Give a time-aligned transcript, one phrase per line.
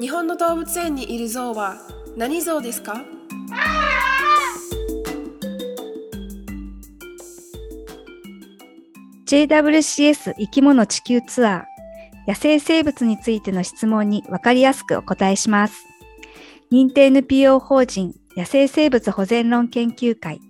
[0.00, 1.76] 日本の動物園にいるゾウは
[2.16, 3.04] 何ゾウですか
[9.26, 15.84] ？JWCS 生き物地球ツアー野生生物についての質問に分かりやすくお答えします。
[16.72, 20.40] 認定 NPO 法人野生生物保全論研究会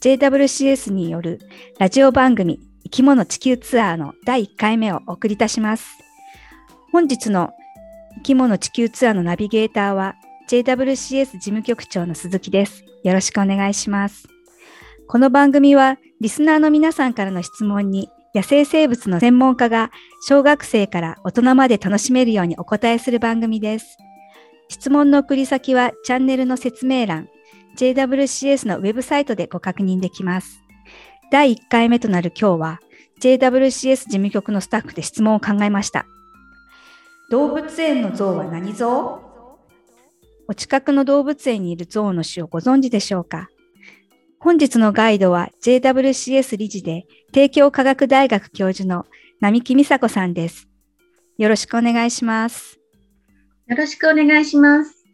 [0.00, 1.40] JWCS による
[1.78, 5.98] ラジオ番組生き物地球ツアーの第1回目をお送りいたします。
[6.90, 7.52] 本日の
[8.16, 10.16] 生き物地球ツアーのナビゲーターは
[10.48, 12.84] JWCS 事務局長の鈴木です。
[13.02, 14.28] よろしくお願いします。
[15.06, 19.90] この番組はリスナーの皆さんからの質問に野生生物の専門家が
[20.26, 23.96] 小学生から大人まで楽しめるようにお答えする番組です。
[24.68, 27.28] 質問の送り先はチャンネルの説明欄、
[27.76, 30.62] JWCS のウェブサイトでご確認できます。
[31.30, 32.80] 第1回目となる今日は
[33.20, 36.06] JWCS 事務局のスタッフで質問を考えました。
[37.30, 39.20] 動物園の像は何像？
[40.46, 43.48] お近くの動物園にいる象の種をご存知でしょうか？
[44.38, 49.06] 本日のガイドは JWCS 理事で帝京科学大学教授の
[49.40, 50.68] 並木美佐子さんです。
[51.38, 52.78] よろしくお願いします。
[53.66, 55.06] よろしくお願いします。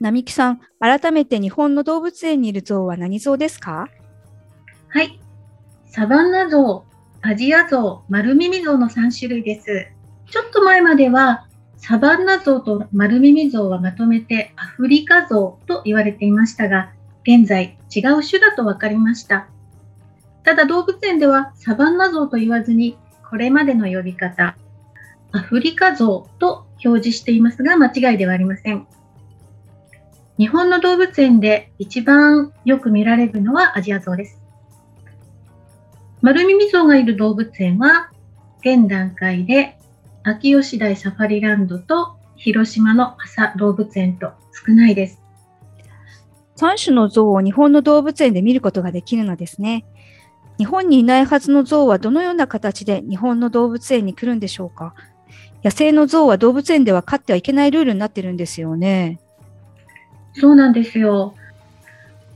[0.00, 3.88] 並木さん、改めて日本の動物園にいる象は何象ですか？
[4.88, 5.20] はい。
[5.86, 6.86] サバンナ象、
[7.20, 9.86] アジア象、丸耳象の3種類です。
[10.32, 16.90] ちょっと前までは、サバンナ象と丸耳象はまとめてアフリカ象と言われていましたが、
[17.22, 19.48] 現在違う種だと分かりました。
[20.42, 22.96] ただ動物園ではサバンナゾウと言わずに、
[23.28, 24.56] これまでの呼び方、
[25.32, 28.86] アフリカゾウと表示していますが間違いではありません。
[30.38, 34.40] 日本の動物園で一番よく見られるのはアジアゾウです。
[36.22, 38.10] 丸耳ゾウがいる動物園は、
[38.60, 39.76] 現段階で
[40.24, 44.32] 秋吉台サファリランドと広島の朝動物園と
[44.66, 45.20] 少ないです。
[46.56, 49.84] 3種の象を日本の動物園で見ることができるのですね。
[50.58, 54.94] 日本にいないはずの象はどのような形で日本の動物園に来るんでしょうか
[55.64, 59.18] 野生の象は動物園では飼ってはいけないルールになってるんですよね。
[60.34, 61.34] そうなんですよ。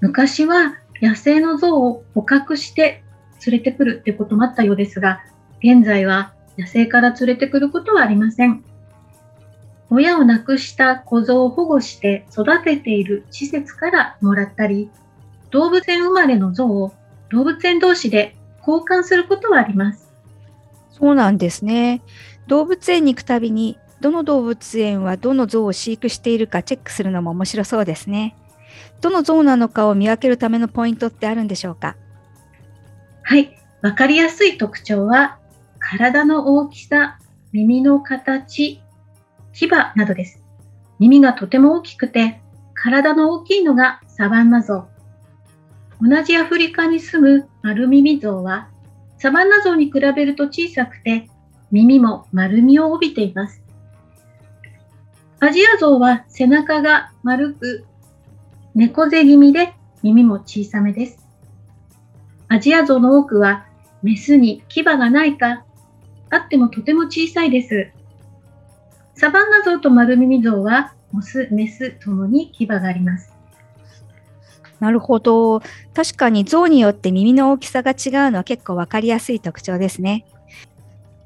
[0.01, 3.03] 昔は野生の象を捕獲して
[3.47, 5.23] 連れてくるってこともあったようですが、
[5.63, 8.65] 現在は野生から連れてくることはありません。
[9.91, 14.91] 親を亡くした小僧を保護して育てている施設からもらったり、
[15.51, 16.93] 動物園生まれの像を
[17.31, 18.37] 動物園同士で
[18.67, 20.13] 交換することはあります。
[20.91, 22.03] そうなんですね。
[22.49, 28.37] 動物園に行くたびに、どの動物園はどの像を飼育しているかチェックするのも面白そうですね。
[29.01, 31.97] どの像なのかを見分けるためのポイントってあるんでしょうか？
[33.23, 33.57] はい。
[33.83, 35.39] わかりやすい特徴は、
[35.89, 37.17] 体の大きさ、
[37.53, 38.81] 耳の形、
[39.53, 40.43] 牙などです。
[40.99, 42.41] 耳がとても大きくて、
[42.75, 44.89] 体の大きいのがサバンナゾ
[46.01, 46.09] ウ。
[46.09, 48.69] 同じアフリカに住む丸耳ゾウは、
[49.19, 51.31] サバンナゾウに比べると小さくて、
[51.71, 53.63] 耳も丸みを帯びています。
[55.39, 57.85] アジアゾウは背中が丸く、
[58.75, 59.73] 猫背気味で
[60.03, 61.25] 耳も小さめです。
[62.49, 63.67] アジアゾウの多くは、
[64.03, 65.63] メスに牙がないか、
[66.31, 67.91] あってもとても小さいです。
[69.15, 73.33] サバンナゾウと丸耳ゾウはオス、メスともに牙があります。
[74.81, 75.61] なるほど。
[75.95, 77.97] 確かに象によって耳の大きさが違う
[78.31, 80.27] のは結構わかりやすい特徴ですね。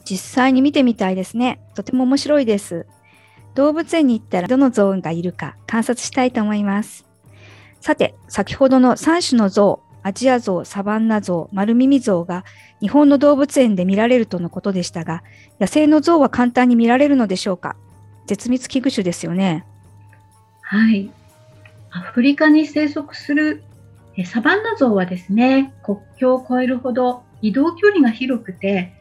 [0.04, 1.60] 実際に見てみたいですね。
[1.74, 2.86] とても面白いです。
[3.54, 7.04] 動物園に行ったらどのゾウがいるか観察したいと思います。
[7.80, 12.44] さて、先ほどの3種のゾウ、アジアゾウ、サバンナゾウ、丸耳ゾウが
[12.80, 15.22] 日本の動物園で見られるとのことでしたが、
[15.60, 17.76] 野生の象は簡単に見られるのでしょうか？
[18.26, 19.66] 絶滅危惧種ですよね。
[20.62, 21.10] はい。
[21.90, 23.62] アフリカに生息する
[24.24, 28.92] サバンナ象はですね、国境を越えるほど移動距離が広くて、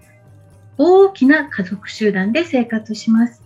[0.77, 3.43] 大きな家族集団で生活します。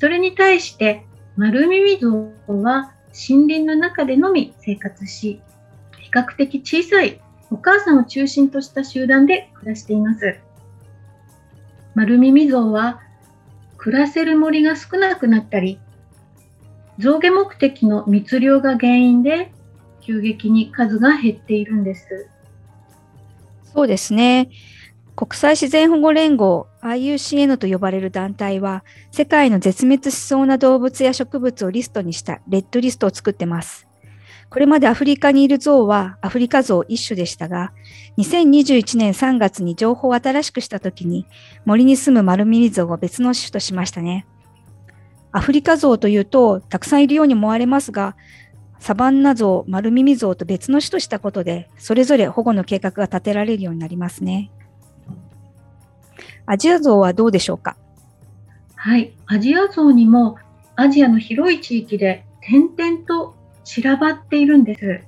[0.00, 1.04] それに対して、
[1.36, 5.40] 丸耳象は森林の中でのみ生活し、
[6.08, 7.20] 比較的小さい
[7.50, 10.38] お母さんを中心とした集団で暮らしています。
[11.94, 13.00] 丸耳象は
[13.76, 15.78] 暮らせる森が少なくなったり、
[16.98, 19.52] 象牙目的の密漁が原因で
[20.00, 22.28] 急激に数が減っているんです。
[23.64, 24.48] そうですね。
[25.14, 33.87] 国際自然保護連合 IUCN と呼ばれる団体は世界の絶滅しそうな動物や植物をリストにしたレッドリストを作ってます。
[34.50, 37.72] これまでアフリカにいる象はアフリカ象一種でしたが、
[38.16, 41.26] 2021年3月に情報を新しくしたときに、
[41.66, 44.26] 森に住む丸耳象を別の種としましたね。
[45.32, 48.16] アフリカゾウというとたくさんいるように思われますが、
[48.80, 54.50] サバンナゾウ、丸耳ゾウと別の種としたことで、それぞれ保護の計画が立てられるようになりますね。
[56.46, 57.76] アジアゾウはどうでしょうか？
[58.76, 60.38] はい、アジアゾウにも
[60.74, 63.34] アジアの広い地域で点々と
[63.68, 65.02] 散らばっているんです。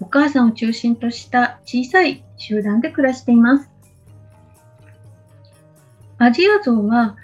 [0.00, 3.70] お母さんを中心とした小さい集団で暮らしています。
[6.16, 7.16] アジアゾウは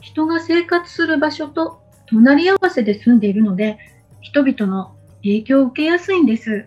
[0.00, 3.80] 人が生活する場所と隣り合わせで住んでいるので、
[4.20, 6.66] 人々の影響を受けやすいんです。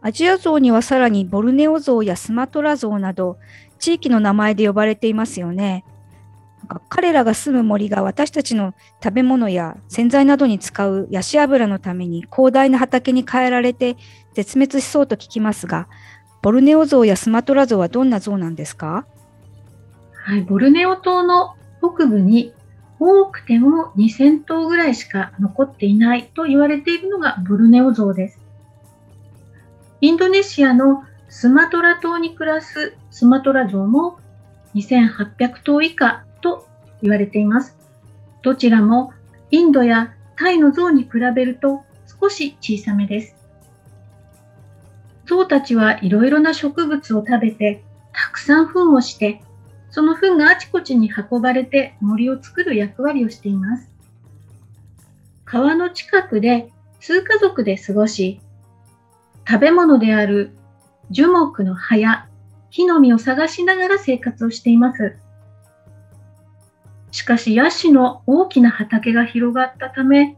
[0.00, 3.36] アジアゾウにはさらにボルネオゾウやスマトラゾウなど
[3.80, 5.84] 地域の名前で呼ばれていますよね。
[6.88, 13.96] 彼らが住む森が私たちの食べ物や洗剤などに使うヤシ油のために広大な畑に変えられて
[14.34, 15.88] 絶滅しそうと聞きますが、
[16.42, 19.06] ボルネオゾウやスマトラゾウはどんなゾウなんですか？
[20.24, 22.52] はい、ボルネオ島の北部に
[23.00, 28.38] 多くても2000頭ぐらいしか残っていないと言われているのがボルネオゾウです。
[30.00, 34.18] インドネシアのスマトラ島に暮らすスマトラゾウも
[34.74, 36.24] 2800頭以下
[37.02, 37.76] 言われています。
[38.42, 39.12] どちらも
[39.50, 41.82] インドやタイのゾウに比べると
[42.20, 43.36] 少し小さめです。
[45.26, 49.42] ゾウたちはいろいろな植物を食べてたくさん糞をして
[49.90, 53.90] その糞があちこちに運ばれて森を作る役割をしています。
[55.44, 58.40] 川の近くで数家族で過ごし、
[59.48, 60.50] 食べ物である
[61.10, 62.28] 樹木の葉や
[62.70, 65.16] 木の実を探しながら生活をしています。
[67.18, 70.36] しかしヤシの大きな畑が広がったため、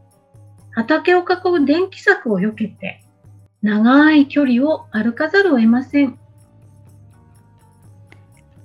[0.71, 3.03] 畑を囲う電気柵を避けて、
[3.61, 6.17] 長い距離を歩かざるを得ません。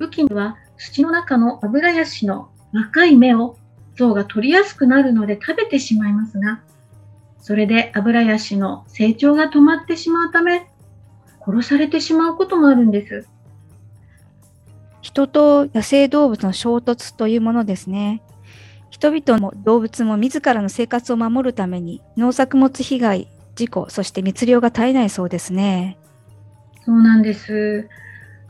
[0.00, 3.58] 雨季には土の中のアブラヤシの若い芽を
[3.96, 6.62] 象が取りやすくなるので食べてしまいますが、
[7.38, 10.70] それでアブラヤシの成長が止まってしまうため、
[11.44, 13.28] 殺されてしまうこともあるんです。
[15.06, 18.24] 人と野生動物の衝突というものですね。
[18.90, 25.96] 人々も動物も自らの生活を守るために農作物被害、事故、そして密漁が絶えないそうですね。
[26.84, 27.88] そうなんです。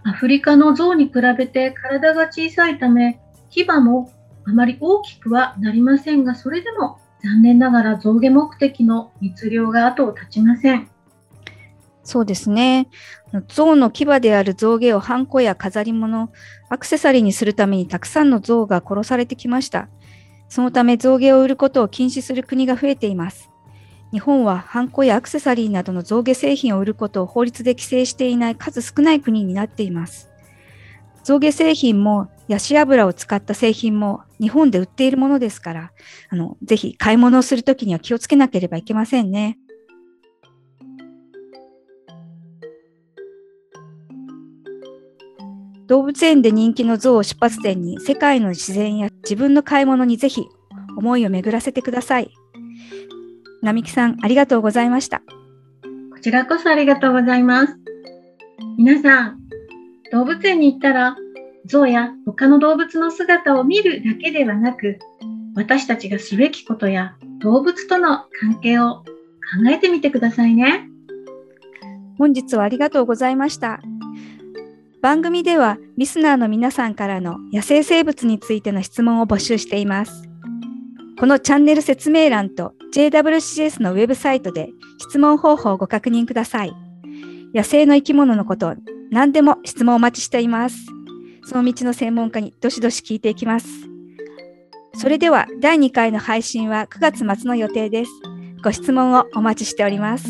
[0.03, 3.20] アフリカの象に比べて体が小さいため、
[3.50, 4.11] 牙も
[4.47, 10.88] あまり大きくはなりませんが、それでも残念ながら象牙目的の密漁が後を絶ちません。
[12.06, 12.88] そうですね。
[13.49, 16.31] 象の牙である象牙をハンコや飾り物、
[16.69, 19.88] アクセサリーにするためにたくさんの象が殺されてきました。
[20.49, 23.50] そのため象牙を売ることを禁止する国が増えています。
[24.12, 30.31] 日本はハンコやアクセサリーなどの象牙製品を売ることを法律で規制していない数少ない国になっています。
[31.25, 35.93] 象牙製品もヤシ油を使った製品も日本で売っているものですから、
[36.31, 39.58] あのぜひ買い物をするときには気をつけなければいけませんね。
[45.86, 50.46] 動物園で人気の象を出発点に世界の自然や自分の買い物にぜひ
[50.96, 52.30] 思いを巡らせてください。
[53.62, 55.20] 並木さん、ありがとうございました。
[56.12, 57.76] こちらこそありがとうございます。
[58.78, 59.40] 皆さん、
[60.12, 61.16] 動物園に行ったら、
[61.66, 64.98] 象や他の動物の姿を見るだけではなく、
[65.54, 69.05] 私たちがすべきことや動物との関係を考
[69.70, 70.88] えてみてくださいね。
[72.19, 73.81] 本日はありがとうございました。
[75.06, 80.29] 番組ではリスナーの皆さんからの野生生物についての質問を募集しています。
[81.20, 86.72] このチャンネル説明欄と JWCS のウェブサイトで質問方法をご確認ください。
[87.55, 88.75] 野生の生き物のこと、
[89.13, 90.77] 何でも質問をお待ちしています。
[91.44, 93.69] その道の専門家にどしどし聞いていきます。
[94.96, 98.10] それでは第2回の配信は9月末の予定です。
[98.65, 100.27] ご質問をお待ちしております。